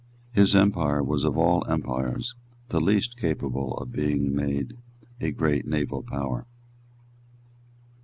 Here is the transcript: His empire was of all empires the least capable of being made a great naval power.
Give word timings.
His 0.31 0.55
empire 0.55 1.03
was 1.03 1.23
of 1.23 1.37
all 1.37 1.63
empires 1.69 2.33
the 2.69 2.81
least 2.81 3.17
capable 3.17 3.77
of 3.77 3.91
being 3.91 4.33
made 4.33 4.73
a 5.19 5.29
great 5.31 5.67
naval 5.67 6.01
power. 6.01 6.47